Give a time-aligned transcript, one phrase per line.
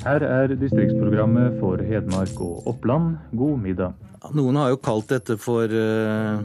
[0.00, 3.18] Her er distriktsprogrammet for Hedmark og Oppland.
[3.36, 3.92] God middag.
[4.32, 6.40] Noen har jo kalt dette for uh,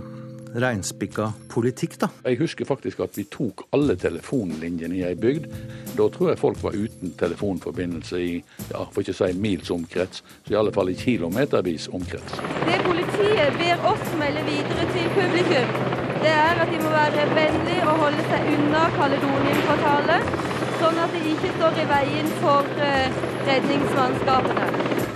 [0.59, 2.09] reinspikka politikk, da.
[2.27, 5.47] Jeg husker faktisk at vi tok alle telefonlinjene i ei bygd.
[5.95, 8.33] Da tror jeg folk var uten telefonforbindelse i
[8.73, 12.35] ja, for ikke å si mils omkrets, så i alle fall i kilometervis omkrets.
[12.67, 15.79] Det politiet ber oss melde videre til publikum,
[16.25, 21.21] det er at de må være vennlige og holde seg unna Kaledonien-kvartalet sånn at de
[21.31, 24.67] ikke står i veien for eh, redningsmannskapene.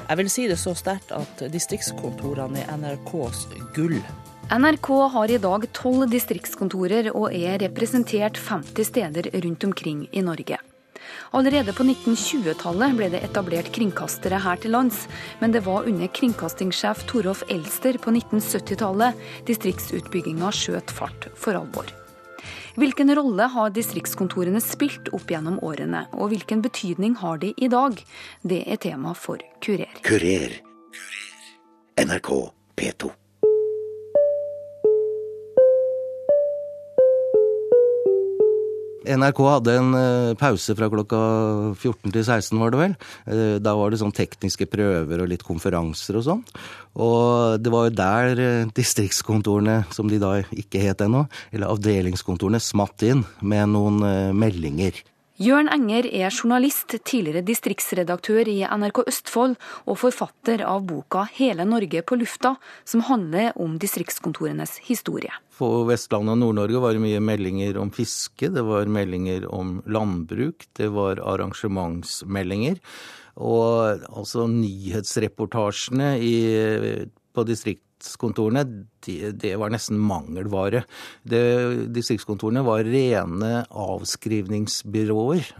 [0.09, 3.99] Jeg vil si det så sterkt at distriktskontorene er NRKs gull.
[4.49, 10.57] NRK har i dag tolv distriktskontorer og er representert 50 steder rundt omkring i Norge.
[11.37, 15.03] Allerede på 1920-tallet ble det etablert kringkastere her til lands,
[15.41, 21.93] men det var under kringkastingssjef Torolf Elster på 1970-tallet distriktsutbygginga skjøt fart for alvor.
[22.79, 27.97] Hvilken rolle har distriktskontorene spilt opp gjennom årene, og hvilken betydning har de i dag?
[28.39, 29.99] Det er tema for Kurer.
[30.07, 30.53] Kurer.
[31.99, 32.29] NRK
[32.79, 33.11] P2.
[39.09, 41.19] NRK hadde en uh, pause fra klokka
[41.73, 42.95] 14 til 16, var det vel.
[43.25, 46.43] Uh, da var det sånn tekniske prøver og litt konferanser og sånn.
[46.99, 52.61] Og det var jo der uh, distriktskontorene, som de da ikke het ennå, eller avdelingskontorene,
[52.61, 54.03] smatt inn med noen
[54.37, 55.01] meldinger.
[55.39, 59.53] Jørn Enger er journalist, tidligere distriktsredaktør i NRK Østfold
[59.87, 65.31] og forfatter av boka 'Hele Norge på lufta', som handler om distriktskontorenes historie.
[65.55, 70.67] På Vestlandet og Nord-Norge var det mye meldinger om fiske, det var meldinger om landbruk,
[70.75, 72.75] det var arrangementsmeldinger.
[73.39, 78.63] Og altså nyhetsreportasjene i, på distrikt distriktskontorene,
[79.05, 80.83] det, det var nesten mangelvare.
[81.23, 81.41] Det,
[81.95, 85.51] distriktskontorene var rene avskrivningsbyråer.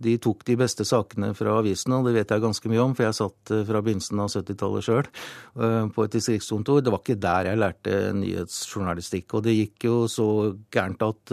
[0.00, 2.94] Eh, de tok de beste sakene fra avisene, og det vet jeg ganske mye om,
[2.94, 6.82] for jeg satt eh, fra begynnelsen av 70-tallet sjøl eh, på et distriktskontor.
[6.82, 9.36] Det var ikke der jeg lærte nyhetsjournalistikk.
[9.36, 10.28] Og det gikk jo så
[10.72, 11.32] gærent at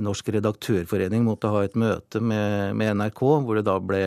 [0.00, 4.02] Norsk redaktørforening måtte ha et møte med, NRK, hvor det da ble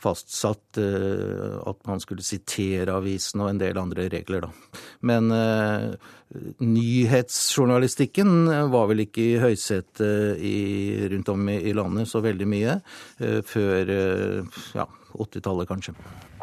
[0.00, 4.80] fastsatt at man skulle sitere avisen og en del andre regler, da.
[5.06, 5.28] Men
[6.60, 10.38] nyhetsjournalistikken var vel ikke i høysetet
[11.12, 14.86] rundt om i, landet så veldig mye uh, før uh, ja,
[15.18, 15.96] 80-tallet, kanskje.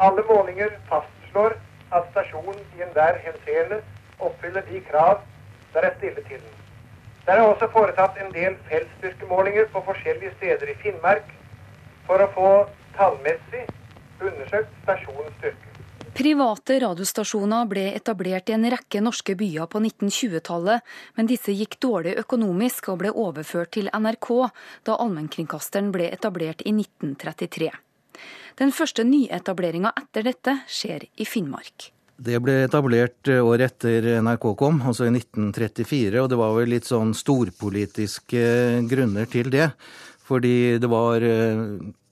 [0.04, 1.56] Alle målinger fastslår
[1.96, 3.80] at stasjonen i enhver henseende
[4.18, 5.22] oppfyller de krav
[5.72, 6.54] der er stille til den.
[7.26, 11.32] Det er også foretatt en del feltstyrkemålinger på forskjellige steder i Finnmark
[12.06, 12.52] for å få
[12.96, 13.64] tallmessig
[14.20, 15.67] undersøkt stasjonens styrke.
[16.18, 20.82] Private radiostasjoner ble etablert i en rekke norske byer på 1920-tallet,
[21.14, 24.26] men disse gikk dårlig økonomisk og ble overført til NRK
[24.88, 27.68] da allmennkringkasteren ble etablert i 1933.
[28.58, 31.92] Den første nyetableringa etter dette skjer i Finnmark.
[32.18, 36.90] Det ble etablert året etter NRK kom, altså i 1934, og det var vel litt
[36.90, 38.42] sånn storpolitiske
[38.90, 39.70] grunner til det.
[40.26, 41.22] Fordi det var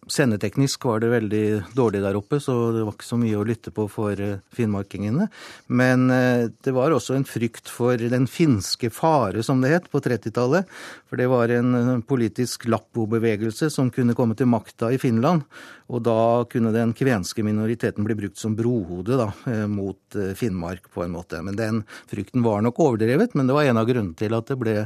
[0.06, 3.72] Sendeteknisk var det veldig dårlig der oppe, så det var ikke så mye å lytte
[3.74, 5.26] på for eh, finnmarkingene.
[5.66, 9.98] Men eh, det var også en frykt for den finske fare, som det het, på
[10.04, 10.70] 30-tallet.
[11.10, 15.42] For det var en eh, politisk lappo-bevegelse som kunne komme til makta i Finland.
[15.90, 19.28] Og da kunne den kvenske minoriteten bli brukt som brohode da,
[19.70, 21.42] mot Finnmark, på en måte.
[21.46, 24.58] Men den frykten var nok overdrevet, men det var en av grunnene til at det
[24.62, 24.80] ble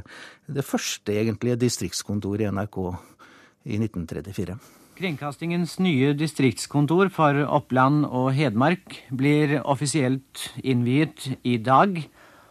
[0.48, 2.84] det første egentlige distriktskontoret i NRK
[3.68, 4.79] i 1934.
[5.00, 11.96] Kringkastingens nye distriktskontor for Oppland og Hedmark blir offisielt innviet i dag.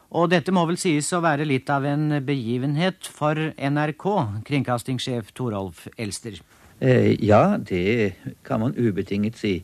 [0.09, 4.07] Og dette må vel sies å være litt av en begivenhet for NRK,
[4.49, 6.41] kringkastingssjef Torolf Elster?
[6.81, 9.59] Eh, ja, det kan man ubetinget si.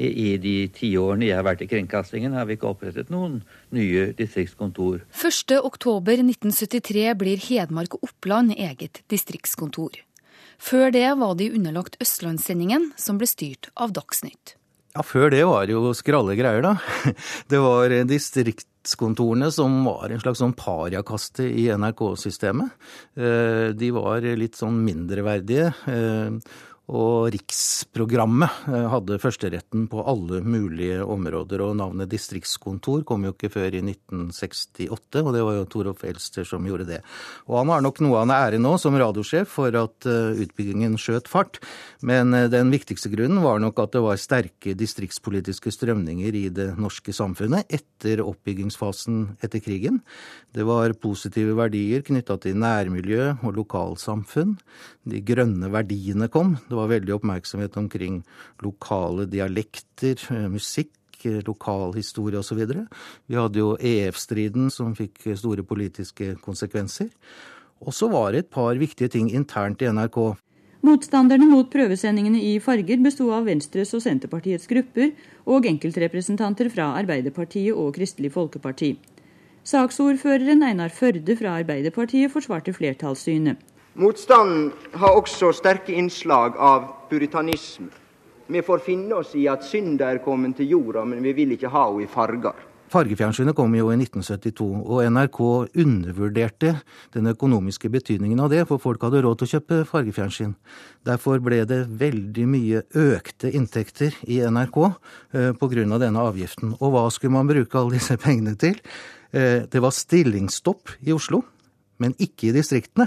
[0.00, 3.42] I, I de tiårene jeg har vært i kringkastingen, har vi ikke opprettet noen
[3.76, 5.02] nye distriktskontor.
[5.12, 10.06] 1.10.1973 blir Hedmark og Oppland eget distriktskontor.
[10.60, 14.56] Før det var de underlagt Østlandssendingen, som ble styrt av Dagsnytt.
[14.94, 16.74] Ja, Før det var det jo skralle greier, da.
[17.50, 22.74] Det var distriktskontorene som var en slags sånn pariakaste i NRK-systemet.
[23.14, 25.70] Eh, de var litt sånn mindreverdige.
[26.90, 31.62] Og riksprogrammet eh, hadde førsteretten på alle mulige områder.
[31.62, 36.48] Og navnet distriktskontor kom jo ikke før i 1968, og det var jo Torolf Elster
[36.48, 37.00] som gjorde det.
[37.46, 41.30] Og han har nok noe av ære nå som radiosjef for at eh, utbyggingen skjøt
[41.30, 41.60] fart.
[42.02, 46.72] Men eh, den viktigste grunnen var nok at det var sterke distriktspolitiske strømninger i det
[46.80, 50.02] norske samfunnet etter oppbyggingsfasen etter krigen.
[50.50, 54.56] Det var positive verdier knytta til nærmiljø og lokalsamfunn.
[55.06, 56.56] De grønne verdiene kom.
[56.66, 58.22] Det var veldig oppmerksomhet omkring
[58.64, 60.96] lokale dialekter, eh, musikk,
[61.44, 62.60] lokalhistorie osv.
[63.28, 67.10] Vi hadde jo EF-striden som fikk store politiske konsekvenser.
[67.80, 70.36] Og så var det et par viktige ting internt i NRK.
[70.80, 75.10] Motstanderne mot prøvesendingene i farger besto av Venstres og Senterpartiets grupper
[75.44, 78.94] og enkeltrepresentanter fra Arbeiderpartiet og Kristelig Folkeparti.
[79.68, 83.60] Saksordføreren Einar Førde fra Arbeiderpartiet forsvarte flertallssynet.
[83.98, 87.88] Motstanden har også sterke innslag av puritanisme.
[88.50, 91.70] Vi får finne oss i at synda er kommet til jorda, men vi vil ikke
[91.70, 92.66] ha henne i farger.
[92.90, 95.38] Fargefjernsynet kom jo i 1972, og NRK
[95.78, 96.72] undervurderte
[97.14, 100.56] den økonomiske betydningen av det, for folk hadde råd til å kjøpe fargefjernsyn.
[101.06, 105.98] Derfor ble det veldig mye økte inntekter i NRK eh, pga.
[106.02, 106.74] denne avgiften.
[106.80, 108.78] Og hva skulle man bruke alle disse pengene til?
[109.30, 111.44] Eh, det var stillingsstopp i Oslo,
[111.98, 113.06] men ikke i distriktene.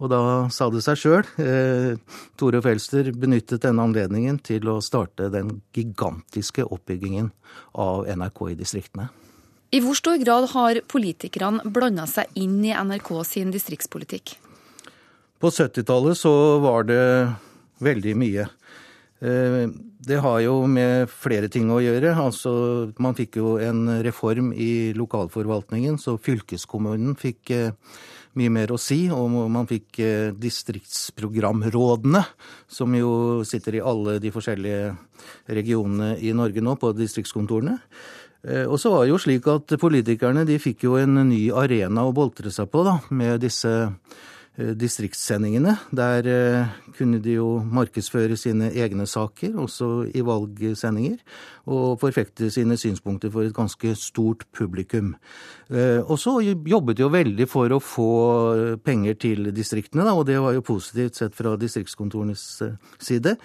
[0.00, 0.20] Og da
[0.52, 1.26] sa det seg sjøl.
[1.44, 7.28] Eh, Tore Felster benyttet denne anledningen til å starte den gigantiske oppbyggingen
[7.76, 9.10] av NRK i distriktene.
[9.70, 14.34] I hvor stor grad har politikerne blanda seg inn i NRK sin distriktspolitikk?
[15.40, 16.32] På 70-tallet så
[16.64, 17.04] var det
[17.84, 18.48] veldig mye.
[19.20, 19.68] Eh,
[20.00, 22.14] det har jo med flere ting å gjøre.
[22.16, 22.52] Altså,
[22.98, 27.76] man fikk jo en reform i lokalforvaltningen, så fylkeskommunen fikk eh,
[28.38, 29.02] mye mer å si.
[29.12, 32.22] Og man fikk eh, distriktsprogramrådene,
[32.70, 33.12] som jo
[33.48, 34.94] sitter i alle de forskjellige
[35.50, 37.78] regionene i Norge nå, på distriktskontorene.
[38.46, 42.06] Eh, og så var det jo slik at politikerne de fikk jo en ny arena
[42.06, 43.72] å boltre seg på, da, med disse
[44.58, 45.76] distriktssendingene.
[45.94, 46.66] Der eh,
[46.96, 51.20] kunne de jo markedsføre sine egne saker, også i valgsendinger,
[51.70, 55.14] og forfekte sine synspunkter for et ganske stort publikum.
[55.70, 58.10] Eh, og så jobbet de jo veldig for å få
[58.84, 62.46] penger til distriktene, og det var jo positivt sett fra distriktskontorenes
[62.98, 63.36] side.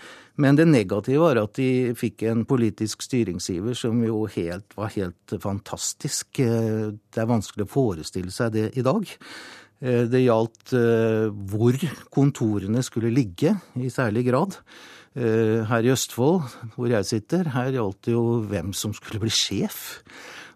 [0.42, 5.38] Men det negative var at de fikk en politisk styringsgiver som jo helt, var helt
[5.40, 6.42] fantastisk.
[6.42, 9.08] Det er vanskelig å forestille seg det i dag.
[9.84, 11.76] Eh, det gjaldt eh, hvor
[12.14, 14.60] kontorene skulle ligge, i særlig grad.
[15.16, 19.34] Eh, her i Østfold, hvor jeg sitter, her gjaldt det jo hvem som skulle bli
[19.34, 20.02] sjef.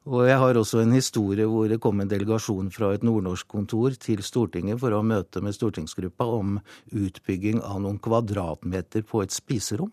[0.09, 3.93] Og jeg har også en historie hvor det kom en delegasjon fra et nordnorsk kontor
[3.99, 6.57] til Stortinget for å ha møte med stortingsgruppa om
[6.95, 9.91] utbygging av noen kvadratmeter på et spiserom.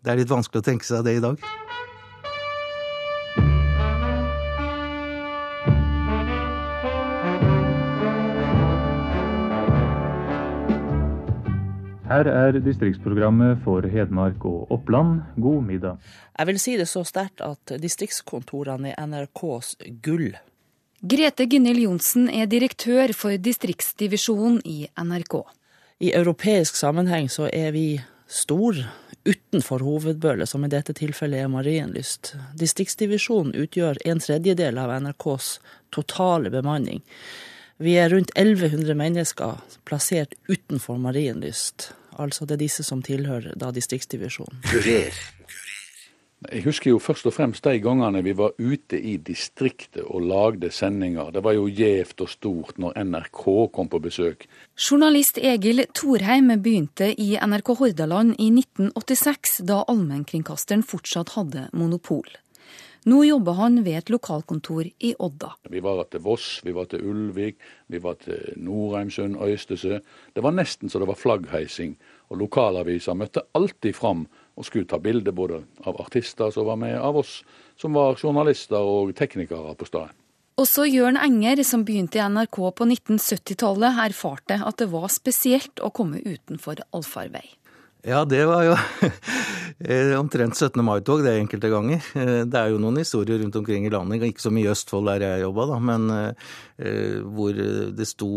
[0.00, 1.44] Det er litt vanskelig å tenke seg det i dag.
[12.10, 15.20] Her er distriktsprogrammet for Hedmark og Oppland.
[15.38, 15.98] God middag.
[16.34, 20.32] Jeg vil si det så sterkt at distriktskontorene er NRKs gull.
[21.06, 25.36] Grete Gunhild Johnsen er direktør for distriktsdivisjonen i NRK.
[26.02, 28.82] I europeisk sammenheng så er vi stor
[29.22, 32.34] utenfor hovedbølet, som i dette tilfellet er Marienlyst.
[32.58, 35.52] Distriktsdivisjonen utgjør en tredjedel av NRKs
[35.94, 37.04] totale bemanning.
[37.78, 41.92] Vi er rundt 1100 mennesker plassert utenfor Marienlyst.
[42.20, 44.60] Altså det er disse som tilhører da distriktsdivisjonen.
[44.68, 45.20] Kurer.
[46.40, 50.70] Jeg husker jo først og fremst de gangene vi var ute i distriktet og lagde
[50.72, 51.28] sendinger.
[51.36, 53.42] Det var jo gjevt og stort når NRK
[53.76, 54.46] kom på besøk.
[54.80, 62.24] Journalist Egil Thorheim begynte i NRK Hordaland i 1986, da allmennkringkasteren fortsatt hadde monopol.
[63.08, 65.54] Nå jobber han ved et lokalkontor i Odda.
[65.72, 67.56] Vi var til Voss, vi var til Ulvik,
[67.88, 70.00] vi var til Norheimsund, Øystesø.
[70.32, 71.96] Det var nesten så det var flaggheising.
[72.30, 74.24] Og lokalaviser møtte alltid fram
[74.56, 77.40] og skulle ta bilde både av artister som var med, av oss
[77.80, 80.14] som var journalister og teknikere på stedet.
[80.60, 85.88] Også Jørn Enger, som begynte i NRK på 1970-tallet, erfarte at det var spesielt å
[85.94, 87.46] komme utenfor allfarvei.
[88.06, 88.76] Ja, det var jo
[89.84, 90.80] eh, omtrent 17.
[90.84, 92.06] mai-tog det enkelte ganger.
[92.16, 95.10] Eh, det er jo noen historier rundt omkring i landet, ikke så mye i Østfold
[95.10, 97.60] der jeg jobba, da, men eh, hvor
[97.98, 98.30] det sto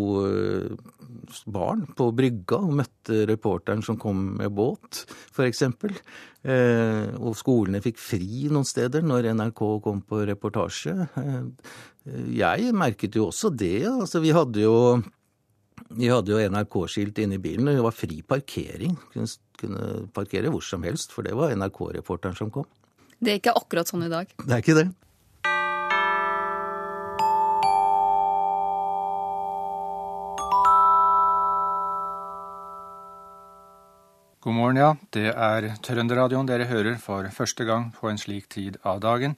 [1.48, 5.64] barn på brygga og møtte reporteren som kom med båt, f.eks.
[7.24, 11.08] Og skolene fikk fri noen steder når NRK kom på reportasje.
[12.36, 13.86] Jeg merket jo også det.
[13.88, 14.76] altså Vi hadde jo
[15.98, 18.96] vi hadde jo NRK-skilt inne i bilen, og det var fri parkering.
[19.14, 19.86] Kunne, kunne
[20.16, 22.68] parkere hvor som helst, for det var NRK-reporteren som kom.
[23.24, 24.32] Det er ikke akkurat sånn i dag?
[24.44, 24.90] Det er ikke det.
[34.44, 34.90] God morgen, ja.
[35.16, 39.38] Det er Trønderradioen dere hører for første gang på en slik tid av dagen.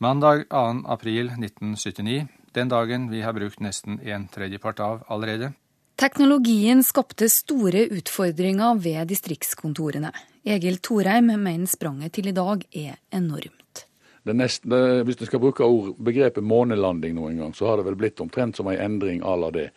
[0.00, 0.80] Mandag 2.
[0.94, 5.52] april 1979 den dagen vi har brukt nesten en tredjepart av allerede.
[5.94, 10.10] Teknologien skapte store utfordringer ved distriktskontorene.
[10.42, 13.84] Egil Thorheim mener spranget til i dag er enormt.
[14.26, 17.98] Det neste, hvis du skal bruke ord, begrepet månelanding noen gang, så har det vel
[18.00, 19.68] blitt omtrent som en endring à la det.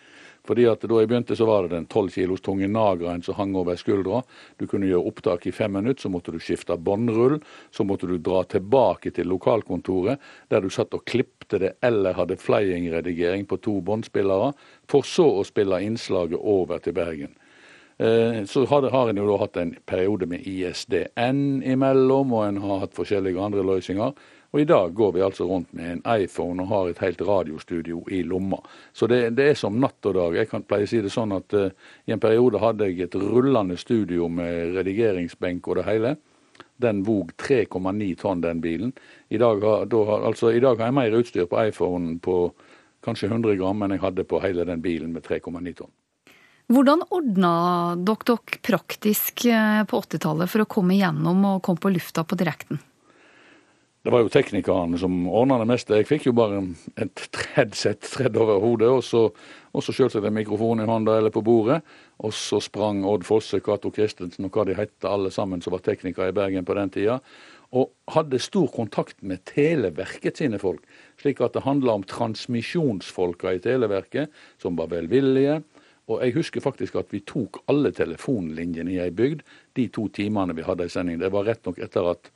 [0.47, 3.55] Fordi at Da jeg begynte, så var det den tolv kilos tunge nageren som hang
[3.55, 4.21] over skuldra.
[4.57, 7.41] Du kunne gjøre opptak i fem minutter, så måtte du skifte båndrull.
[7.71, 12.39] Så måtte du dra tilbake til lokalkontoret, der du satt og klippte det eller hadde
[12.39, 14.53] flying-redigering på to båndspillere,
[14.87, 17.35] for så å spille innslaget over til Bergen.
[17.99, 22.83] Eh, så har, en jo da hatt en periode med ISDN imellom, og en har
[22.85, 24.13] hatt forskjellige andre løsninger.
[24.55, 28.03] Og i dag går vi altså rundt med en iPhone og har et helt radiostudio
[28.11, 28.61] i lomma.
[28.93, 30.37] Så det, det er som natt og dag.
[30.39, 31.67] Jeg kan pleie å si det sånn at uh,
[32.07, 36.15] i en periode hadde jeg et rullende studio med redigeringsbenk og det hele.
[36.79, 38.95] Den vog 3,9 tonn, den bilen.
[39.29, 42.39] I dag, har, da, altså, I dag har jeg mer utstyr på iPhonen på
[43.03, 45.93] kanskje 100 gram enn jeg hadde på hele den bilen med 3,9 tonn.
[46.67, 47.51] Hvordan ordna
[47.95, 52.35] dere dere praktisk eh, på 80-tallet for å komme gjennom og komme på lufta på
[52.39, 52.81] direkten?
[54.07, 55.97] Det var jo teknikerne som ordna det meste.
[55.99, 56.61] Jeg fikk jo bare
[56.95, 57.23] et
[57.57, 59.25] headset tredd over hodet, og så,
[59.75, 61.81] og så jeg en mikrofon i hånda eller på bordet.
[62.23, 65.83] Og så sprang Odd Fosse, Cato Christensen og hva de hette, alle sammen som var
[65.83, 67.19] teknikere i Bergen på den tida.
[67.75, 70.87] Og hadde stor kontakt med Televerket sine folk.
[71.19, 74.31] Slik at det handla om transmisjonsfolka i Televerket,
[74.63, 75.59] som var velvillige.
[76.07, 79.43] Og jeg husker faktisk at vi tok alle telefonlinjene i ei bygd
[79.75, 81.19] de to timene vi hadde ei sending.
[81.19, 82.31] Det var rett nok etter at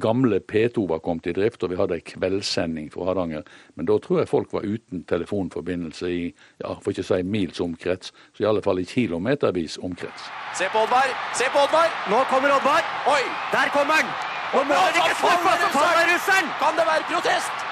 [0.00, 3.44] gamle P2 var kommet i drift, og vi hadde ei kveldssending fra Hardanger.
[3.76, 6.22] Men da tror jeg folk var uten telefonforbindelse i
[6.62, 10.28] ja, for ikke å si mils omkrets, så i alle fall i kilometervis omkrets.
[10.58, 11.12] Se på Oddvar!
[11.38, 11.92] Se på Oddvar!
[12.12, 12.84] Nå kommer Oddvar!
[13.12, 13.22] Oi!
[13.54, 14.12] Der kommer han!
[14.52, 16.52] Nå må det ikke snakk om tar han russeren!
[16.60, 17.64] Kan det være protest?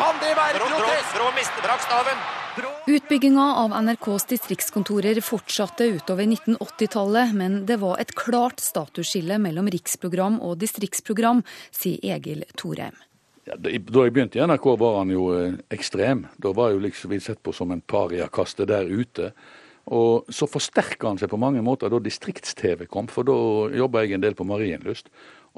[0.00, 1.16] Kan det være protest?
[1.16, 2.39] Brå miste brakk staven.
[2.86, 10.40] Utbygginga av NRKs distriktskontorer fortsatte utover 1980-tallet, men det var et klart statusskille mellom riksprogram
[10.42, 12.96] og distriktsprogram, sier Egil Thorheim.
[13.46, 16.26] Ja, da jeg begynte i NRK var han jo eh, ekstrem.
[16.42, 19.30] Da var jeg jo liksom sett på som en pariakaste der ute.
[19.90, 23.36] Og så forsterka han seg på mange måter da distrikts-TV kom, for da
[23.74, 25.08] jobba jeg en del på Marienlyst.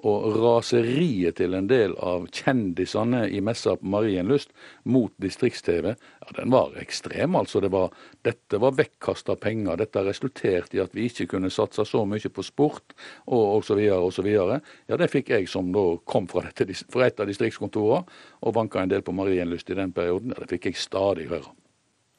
[0.01, 4.55] Og raseriet til en del av kjendisene i messa på Marienlyst
[4.89, 7.37] mot distrikts-TV, ja, den var ekstrem.
[7.37, 7.61] altså.
[7.61, 7.93] Det var,
[8.25, 9.77] dette var vekkasta penger.
[9.77, 12.97] Dette resulterte i at vi ikke kunne satse så mye på sport
[13.27, 13.85] og osv.
[13.93, 14.31] osv.
[14.33, 18.81] Ja, det fikk jeg som da kom fra, dette, fra et av distriktskontorene og vanka
[18.81, 20.33] en del på Marienlyst i den perioden.
[20.33, 21.53] Ja, det fikk jeg stadig høre.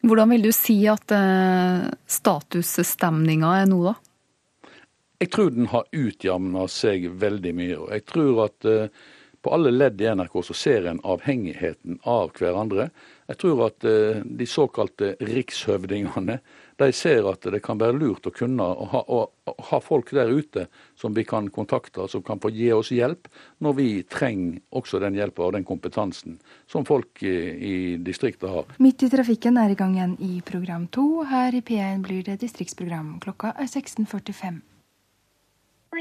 [0.04, 3.94] Hvordan vil du si at eh, statusstemninga er nå, da?
[5.24, 7.76] Jeg tror den har utjamna seg veldig mye.
[7.80, 9.04] og Jeg tror at uh,
[9.44, 12.90] på alle ledd i NRK så ser en avhengigheten av hverandre.
[13.32, 16.36] Jeg tror at uh, de såkalte rikshøvdingene
[16.82, 20.34] de ser at det kan være lurt å kunne å ha, å, ha, folk der
[20.34, 20.66] ute
[21.00, 23.32] som vi kan kontakte, som kan få gi oss hjelp
[23.64, 26.36] når vi trenger også den hjelpa og den kompetansen
[26.68, 28.76] som folk i, i distriktet har.
[28.84, 31.24] Midt i trafikken er i gang igjen i program to.
[31.32, 33.22] Her i P1 blir det distriktsprogram.
[33.24, 34.64] Klokka er 16.45.
[35.94, 36.00] Her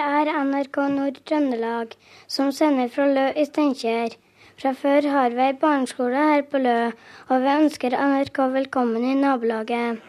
[0.00, 1.92] er NRK Nord-Trøndelag,
[2.26, 4.16] som sender fra Lø i Steinkjer.
[4.62, 6.78] Fra før har vi ei barneskole her på Lø,
[7.28, 10.00] og vi ønsker NRK velkommen i nabolaget.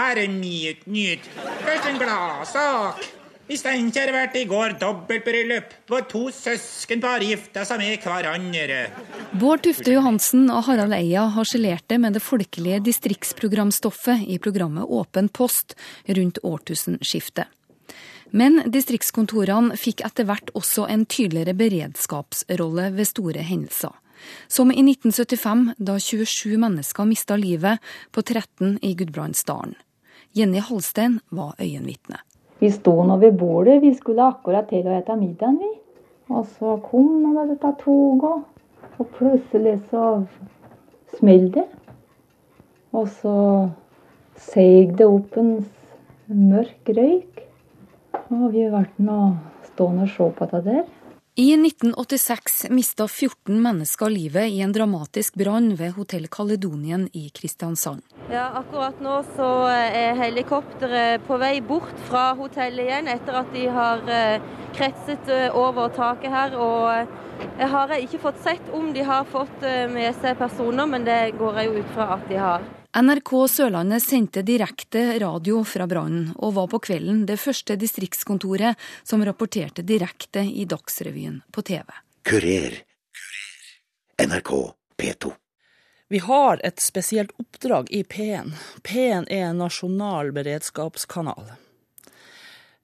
[0.00, 1.30] Her er Nytt Nytt.
[1.68, 3.25] Først en gladsak.
[3.46, 8.80] I Steinkjer vært i går dobbeltbryllup, hvor to søskenpar gifta seg med hverandre.
[9.38, 15.76] Bård Tufte Johansen og Harald Eia harselerte med det folkelige distriktsprogramstoffet i programmet Åpen post
[16.18, 17.46] rundt årtusenskiftet.
[18.34, 23.94] Men distriktskontorene fikk etter hvert også en tydeligere beredskapsrolle ved store hendelser.
[24.50, 27.78] Som i 1975, da 27 mennesker mista livet
[28.10, 29.78] på 13 i Gudbrandsdalen.
[30.34, 32.26] Jenny Halstein var øyenvitne.
[32.60, 35.72] Vi sto nå ved bordet, vi skulle akkurat til å ete middagen, vi.
[36.32, 38.46] Og så kom nå dette toget,
[38.96, 40.06] og plutselig så
[41.18, 41.66] smell det.
[42.96, 43.36] Og så
[44.40, 45.58] seig det opp en
[46.26, 47.44] mørk røyk.
[48.32, 49.20] Og vi ble nå
[49.68, 50.84] stående og se på det der.
[51.38, 58.00] I 1986 mista 14 mennesker livet i en dramatisk brann ved Hotell Caledonien i Kristiansand.
[58.32, 63.66] Ja, Akkurat nå så er helikopteret på vei bort fra hotellet igjen, etter at de
[63.68, 66.56] har eh, kretset eh, over taket her.
[66.56, 71.04] og eh, Jeg har ikke fått sett om de har fått med seg personer, men
[71.04, 72.64] det går jeg jo ut fra at de har.
[72.96, 79.24] NRK Sørlandet sendte direkte radio fra brannen, og var på kvelden det første distriktskontoret som
[79.26, 81.84] rapporterte direkte i Dagsrevyen på TV.
[82.24, 82.78] Kurer.
[84.16, 84.52] NRK
[84.96, 85.34] P2.
[86.08, 88.54] Vi har et spesielt oppdrag i P1.
[88.80, 91.52] P1 er en nasjonal beredskapskanal.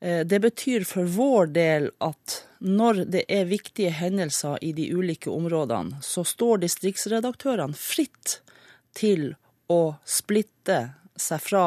[0.00, 5.32] Eh, det betyr for vår del at når det er viktige hendelser i de ulike
[5.32, 8.42] områdene, så står distriktsredaktørene fritt
[8.92, 9.32] til
[9.72, 10.82] å splitte
[11.18, 11.66] seg fra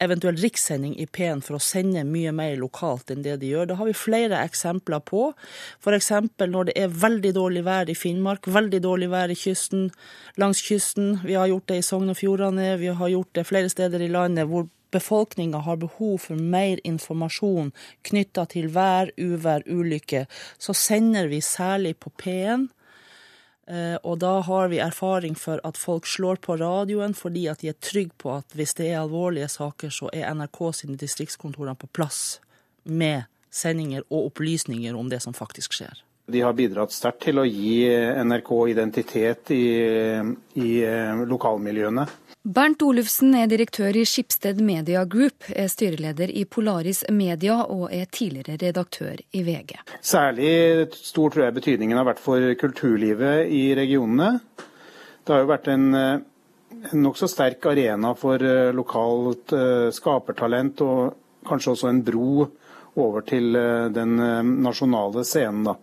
[0.00, 3.68] eventuell rikssending i P1 for å sende mye mer lokalt enn det de gjør.
[3.68, 5.26] Det har vi flere eksempler på.
[5.84, 6.10] F.eks.
[6.40, 9.90] når det er veldig dårlig vær i Finnmark, veldig dårlig vær i kysten,
[10.40, 11.18] langs kysten.
[11.26, 14.12] Vi har gjort det i Sogn og Fjordane, vi har gjort det flere steder i
[14.12, 17.70] landet hvor befolkninga har behov for mer informasjon
[18.08, 20.26] knytta til vær, uvær, ulykker.
[20.58, 22.79] Så sender vi særlig på P1 Eh,
[24.02, 27.76] og da har vi erfaring for at folk slår på radioen fordi at de er
[27.78, 32.40] trygge på at hvis det er alvorlige saker, så er NRK sine distriktskontorer på plass
[32.84, 36.02] med sendinger og opplysninger om det som faktisk skjer.
[36.30, 37.86] De har bidratt sterkt til å gi
[38.22, 39.64] NRK identitet i,
[40.62, 42.06] i eh, lokalmiljøene.
[42.40, 48.06] Bernt Olufsen er direktør i Skipsted Media Group, er styreleder i Polaris Media og er
[48.08, 49.74] tidligere redaktør i VG.
[50.00, 54.30] Særlig stor tror jeg betydningen har vært for kulturlivet i regionene.
[54.56, 61.44] Det har jo vært en, en nokså sterk arena for eh, lokalt uh, skapertalent, og
[61.44, 62.48] kanskje også en bro
[63.04, 63.52] over til
[63.92, 64.16] den
[64.64, 65.68] nasjonale scenen.
[65.68, 65.76] da.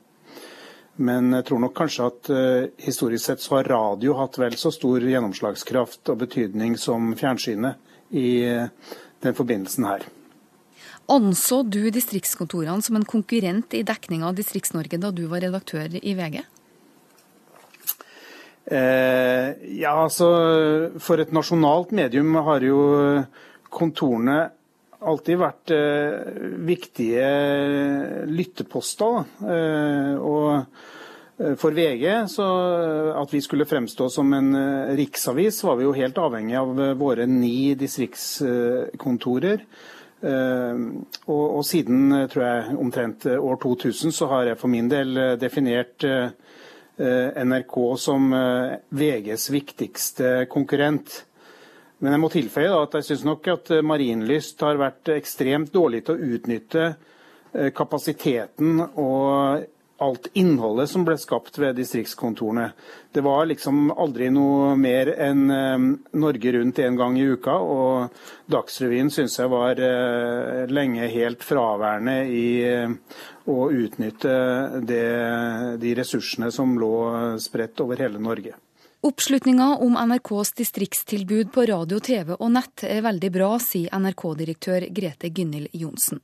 [0.98, 4.72] Men jeg tror nok kanskje at uh, historisk sett så har radio hatt vel så
[4.74, 7.78] stor gjennomslagskraft og betydning som fjernsynet
[8.18, 10.08] i uh, den forbindelsen her.
[11.08, 16.14] Anså du distriktskontorene som en konkurrent i dekning av Distrikts-Norge da du var redaktør i
[16.18, 16.42] VG?
[18.68, 20.28] Eh, ja, altså
[21.00, 22.80] For et nasjonalt medium har jo
[23.72, 24.50] kontorene
[25.06, 26.38] alltid vært eh,
[26.68, 27.28] viktige
[28.30, 29.26] lytteposter.
[29.46, 30.48] Eh, og
[31.42, 32.48] eh, for VG, så
[33.22, 34.50] at vi skulle fremstå som en
[34.98, 39.68] riksavis, var vi jo helt avhengig av våre ni distriktskontorer.
[40.18, 46.02] Og, og, siden tror jeg omtrent år 2000 så har jeg for min del definert
[46.98, 48.34] NRK som
[48.98, 51.20] VGs viktigste konkurrent.
[52.04, 56.04] Men jeg må tilføye at jeg syns nok at eh, Marienlyst har vært ekstremt dårlig
[56.06, 59.66] til å utnytte eh, kapasiteten og
[60.06, 62.68] alt innholdet som ble skapt ved distriktskontorene.
[63.10, 65.88] Det var liksom aldri noe mer enn eh,
[66.22, 68.22] Norge Rundt én gang i uka, og
[68.54, 69.82] Dagsrevyen syns jeg var
[70.70, 72.46] lenge helt fraværende i
[73.50, 74.38] å utnytte
[74.86, 75.04] det,
[75.82, 76.94] de ressursene som lå
[77.42, 78.54] spredt over hele Norge.
[79.02, 85.30] Oppslutninga om NRKs distriktstilbud på radio, TV og nett er veldig bra, sier NRK-direktør Grete
[85.30, 86.24] Gynnhild Johnsen.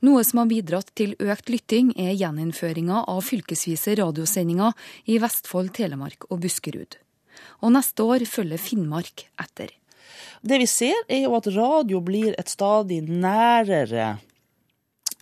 [0.00, 4.72] Noe som har bidratt til økt lytting, er gjeninnføringa av fylkesvise radiosendinger
[5.04, 6.96] i Vestfold, Telemark og Buskerud.
[7.60, 9.74] Og neste år følger Finnmark etter.
[10.40, 14.14] Det vi ser, er jo at radio blir et stadig nærere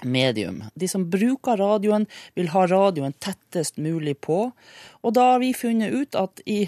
[0.04, 0.64] medium.
[0.74, 4.50] De som bruker radioen, vil ha radioen tettest mulig på.
[5.02, 6.66] Og da har vi funnet ut at i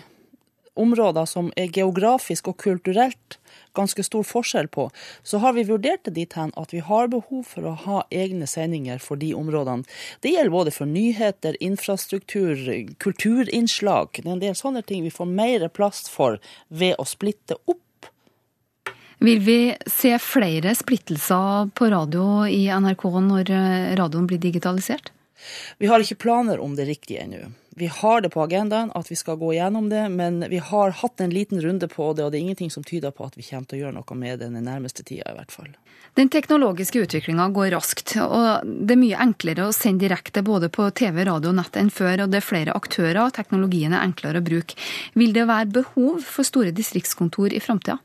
[0.79, 3.39] områder som er geografisk og kulturelt
[3.77, 4.89] ganske stor forskjell på,
[5.27, 8.47] så har vi vurdert det dit hen at vi har behov for å ha egne
[8.51, 9.87] sendinger for de områdene.
[10.23, 12.63] Det gjelder både for nyheter, infrastruktur,
[13.03, 14.23] kulturinnslag.
[14.23, 16.39] Det er en del sånne ting vi får mer plass for
[16.69, 17.83] ved å splitte opp
[19.19, 23.55] vil vi se flere splittelser på radio i NRK når
[23.99, 25.13] radioen blir digitalisert?
[25.79, 27.51] Vi har ikke planer om det riktige ennå.
[27.79, 31.21] Vi har det på agendaen at vi skal gå gjennom det, men vi har hatt
[31.23, 33.71] en liten runde på det, og det er ingenting som tyder på at vi kommer
[33.71, 35.71] til å gjøre noe med det den nærmeste tida, i hvert fall.
[36.19, 40.89] Den teknologiske utviklinga går raskt, og det er mye enklere å sende direkte både på
[40.91, 44.43] TV, radio og nett enn før, og det er flere aktører, og teknologien er enklere
[44.43, 44.75] å bruke.
[45.15, 48.01] Vil det være behov for store distriktskontor i framtida?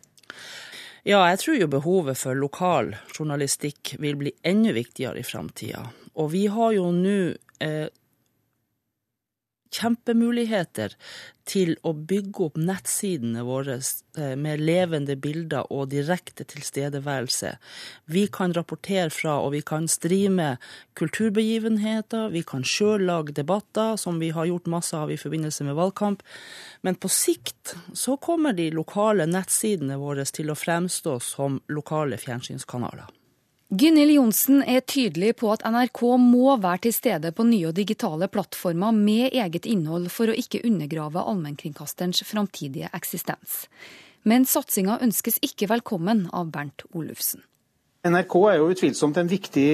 [1.03, 5.81] Ja, jeg tror jo behovet for lokal journalistikk vil bli enda viktigere i framtida.
[6.15, 7.17] Og vi har jo nå
[7.59, 7.89] eh,
[9.73, 10.93] kjempemuligheter
[11.49, 17.55] til å bygge opp nettsidene våre eh, med levende bilder og direkte tilstedeværelse.
[18.05, 20.53] Vi kan rapportere fra, og vi kan streame
[20.99, 25.77] kulturbegivenheter, vi kan sjøl lage debatter, som vi har gjort masse av i forbindelse med
[25.79, 26.23] valgkamp.
[26.81, 33.11] Men på sikt så kommer de lokale nettsidene våre til å fremstå som lokale fjernsynskanaler.
[33.73, 38.27] Gunhild Johnsen er tydelig på at NRK må være til stede på nye og digitale
[38.29, 43.63] plattformer med eget innhold for å ikke undergrave allmennkringkasterens framtidige eksistens.
[44.29, 47.41] Men satsinga ønskes ikke velkommen av Bernt Olufsen.
[48.05, 49.67] NRK er jo utvilsomt en viktig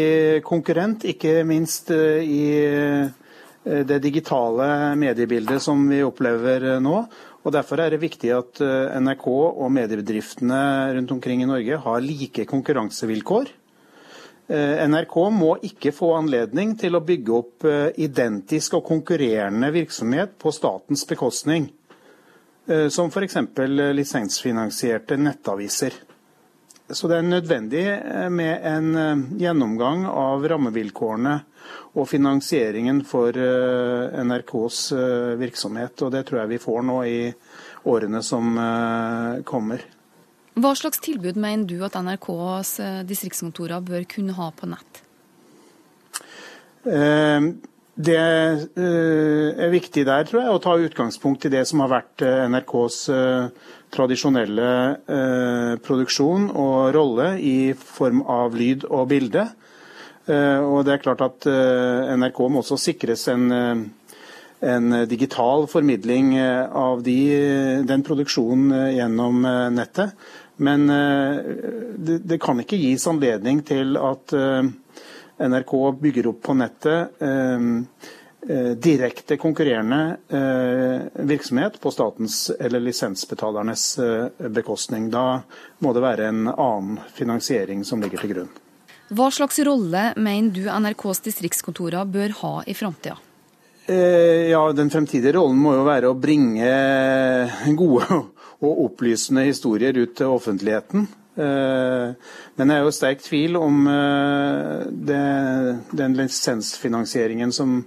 [0.47, 7.01] konkurrent, ikke minst eh, i eh, det digitale mediebildet som vi opplever nå.
[7.43, 8.59] Og Derfor er det viktig at
[8.99, 10.61] NRK og mediebedriftene
[10.95, 13.58] rundt omkring i Norge har like konkurransevilkår.
[14.49, 20.39] Eh, NRK må ikke få anledning til å bygge opp eh, identisk og konkurrerende virksomhet
[20.41, 21.67] på statens bekostning,
[22.65, 23.37] eh, som f.eks.
[23.93, 25.99] lisensfinansierte nettaviser.
[26.89, 27.83] Så det er nødvendig
[28.33, 31.35] med en gjennomgang av rammevilkårene
[32.01, 34.79] og finansieringen for NRKs
[35.37, 36.01] virksomhet.
[36.01, 37.19] Og det tror jeg vi får nå i
[37.93, 38.57] årene som
[39.45, 39.85] kommer.
[40.59, 45.01] Hva slags tilbud mener du at NRKs eh, distriktskontorer bør kunne ha på nett?
[46.89, 47.45] Eh,
[47.99, 52.23] det eh, er viktig der, tror jeg, å ta utgangspunkt i det som har vært
[52.51, 52.99] NRKs
[53.89, 54.71] tradisjonelle
[55.81, 59.47] produksjon og rolle i form av lyd og bilde.
[60.29, 63.47] Og det er klart at NRK må også sikres en,
[64.61, 67.17] en digital formidling av de,
[67.89, 69.41] den produksjonen gjennom
[69.73, 70.13] nettet.
[70.59, 71.35] Men eh,
[71.97, 74.67] det, det, kan ikke gis anledning til at eh,
[75.47, 77.67] NRK bygger opp på nettet eh,
[78.79, 80.15] direkte konkurrerende
[81.27, 83.83] virksomhet på statens eller lisensbetalernes
[84.55, 85.09] bekostning.
[85.11, 85.41] Da
[85.83, 88.53] må det være en annen finansiering som ligger til grunn.
[89.11, 93.19] Hva slags rolle mener du NRKs distriktskontorer bør ha i framtida?
[93.91, 96.71] Ja, Den fremtidige rollen må jo være å bringe
[97.75, 98.23] gode
[98.59, 101.07] og opplysende historier ut til offentligheten.
[101.39, 102.11] Eh,
[102.59, 105.23] men jeg er jo sterk tvil om eh, det,
[105.95, 107.77] den lisensfinansieringen som,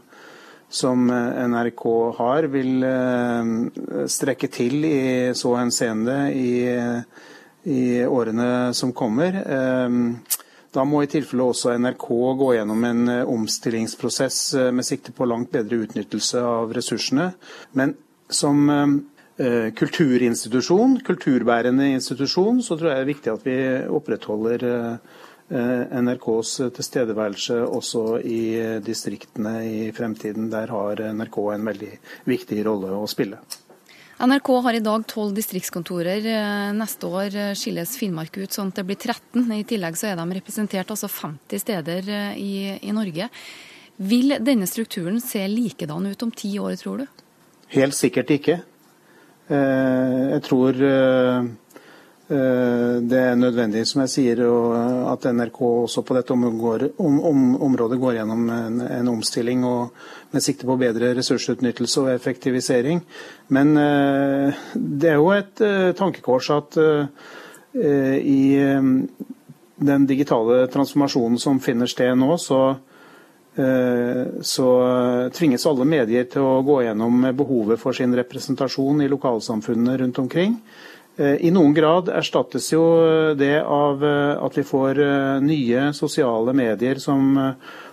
[0.72, 1.10] som,
[1.52, 1.84] NRK
[2.16, 3.50] har, vil eh,
[4.08, 5.02] strekke til i
[5.36, 6.54] så henseende i,
[7.68, 9.42] i årene som kommer.
[10.72, 12.06] Da må i tilfelle også NRK
[12.40, 14.38] gå gjennom en omstillingsprosess
[14.72, 17.34] med sikte på langt bedre utnyttelse av ressursene.
[17.76, 17.92] Men
[18.32, 18.86] som Eh,
[19.38, 23.56] kulturinstitusjon, kulturbærende institusjon, så tror jeg det er viktig at vi
[23.96, 28.42] opprettholder eh, NRKs tilstedeværelse også i
[28.84, 30.50] distriktene i fremtiden.
[30.52, 31.90] Der har NRK en veldig
[32.28, 33.40] viktig rolle å spille.
[34.22, 36.28] NRK har i dag tolv distriktskontorer.
[36.28, 39.48] Eh, neste år skilles Finnmark ut sånn at det blir 13.
[39.56, 43.32] I tillegg så er de representert altså 50 steder i, i Norge.
[44.02, 47.24] Vil denne strukturen se likedan ut om ti år, tror du?
[47.72, 48.60] Helt sikkert ikke.
[49.50, 51.38] Eh, jeg tror eh,
[52.30, 54.42] eh, det er nødvendig, som jeg sier,
[55.10, 62.04] at NRK også på dette området går gjennom en, omstilling med sikte på bedre ressursutnyttelse
[62.04, 63.02] og effektivisering.
[63.52, 63.74] Men
[64.74, 65.64] det er jo et
[65.98, 66.78] tankekors at
[67.74, 68.40] i
[69.82, 72.62] den digitale transformasjonen som finner sted nå, så
[73.52, 74.68] så
[75.36, 80.54] tvinges alle medier til å gå gjennom behovet for sin representasjon i lokalsamfunnene rundt omkring.
[81.16, 82.82] Eh, I noen grad erstattes jo
[83.36, 85.00] det av eh, at vi får
[85.44, 87.36] nye sosiale medier som,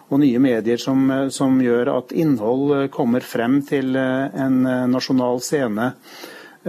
[0.07, 5.93] og nye medier som, som, gjør at innhold kommer frem til en nasjonal scene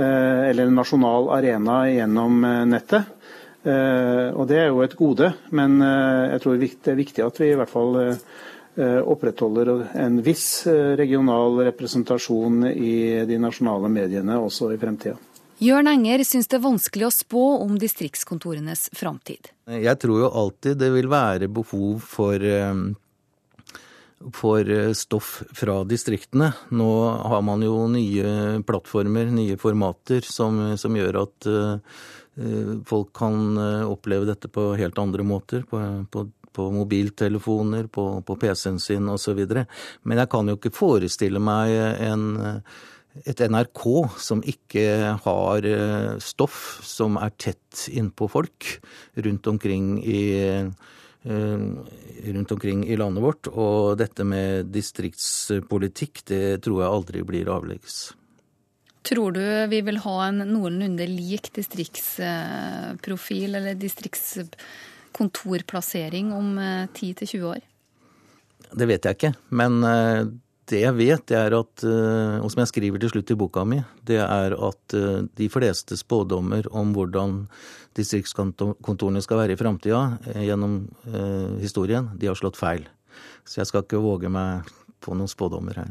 [0.01, 3.09] eller en nasjonal arena gjennom nettet.
[3.65, 7.57] Og Det er jo et gode, men jeg tror det er viktig at vi i
[7.59, 8.15] hvert fall Eh,
[8.81, 15.19] opprettholder en viss eh, regional representasjon i de nasjonale mediene også i fremtida.
[15.61, 19.51] Jørn Enger syns det er vanskelig å spå om distriktskontorenes framtid.
[19.69, 22.81] Jeg tror jo alltid det vil være behov for, eh,
[24.37, 26.55] for stoff fra distriktene.
[26.73, 26.91] Nå
[27.29, 31.53] har man jo nye plattformer, nye formater, som, som gjør at
[32.89, 35.65] folk kan oppleve dette på helt andre måter.
[35.69, 39.43] På, på på mobiltelefoner, på, på PC-en sin osv.
[40.03, 41.75] Men jeg kan jo ikke forestille meg
[42.07, 42.27] en,
[43.25, 43.85] et NRK
[44.23, 44.87] som ikke
[45.25, 48.77] har eh, stoff som er tett innpå folk
[49.27, 50.71] rundt omkring i eh,
[51.25, 53.51] rundt omkring i landet vårt.
[53.53, 58.15] Og dette med distriktspolitikk, det tror jeg aldri blir avleggs.
[59.07, 64.39] Tror du vi vil ha en noenlunde lik distriktsprofil eller distrikts
[65.17, 66.55] kontorplassering om
[66.95, 67.67] 10-20 eh, år?
[68.71, 70.23] Det vet jeg ikke, men eh,
[70.71, 73.81] det jeg vet, er at, eh, og som jeg skriver til slutt i boka mi,
[74.07, 74.97] det er at
[75.39, 77.43] de fleste spådommer om hvordan
[77.99, 80.05] distriktskontorene skal være i framtida
[80.39, 80.85] gjennom
[81.59, 82.87] historien, de har slått feil.
[83.43, 84.71] Så jeg skal ikke våge meg
[85.03, 85.91] på noen spådommer her.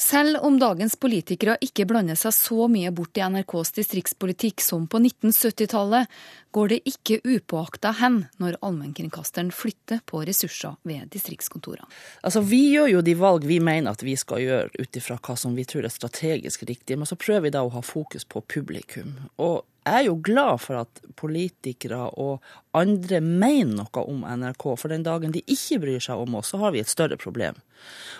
[0.00, 4.96] Selv om dagens politikere ikke blander seg så mye bort i NRKs distriktspolitikk som på
[4.96, 6.08] 1970-tallet,
[6.56, 11.84] går det ikke upåakta hen når allmennkringkasteren flytter på ressurser ved distriktskontorene.
[12.24, 15.36] Altså, Vi gjør jo de valg vi mener at vi skal gjøre ut ifra hva
[15.36, 18.40] som vi tror er strategisk riktig, men så prøver vi da å ha fokus på
[18.48, 19.18] publikum.
[19.36, 22.44] Og er jo glad for at politikere og
[22.76, 26.60] andre mener noe om NRK, for den dagen de ikke bryr seg om oss, så
[26.62, 27.58] har vi et større problem.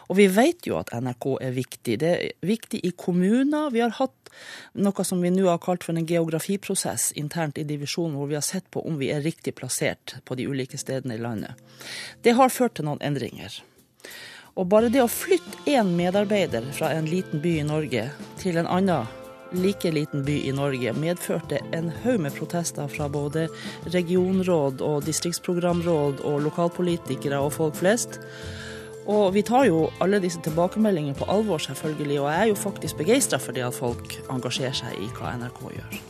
[0.09, 1.99] Og vi vet jo at NRK er viktig.
[2.03, 3.71] Det er viktig i kommuner.
[3.75, 4.33] Vi har hatt
[4.79, 8.47] noe som vi nå har kalt for en geografiprosess internt i divisjonen, hvor vi har
[8.47, 11.59] sett på om vi er riktig plassert på de ulike stedene i landet.
[12.23, 13.61] Det har ført til noen endringer.
[14.59, 18.09] Og bare det å flytte én medarbeider fra en liten by i Norge
[18.43, 19.20] til en annen
[19.53, 23.49] like liten by i Norge medførte en haug med protester fra både
[23.91, 28.21] regionråd og distriktsprogramråd og lokalpolitikere og folk flest.
[29.11, 33.01] Og vi tar jo alle disse tilbakemeldingene på alvor, selvfølgelig, og jeg er jo faktisk
[33.01, 36.01] begeistra for det at folk engasjerer seg i hva NRK gjør.